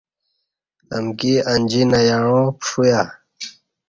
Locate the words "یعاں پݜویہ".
2.07-3.01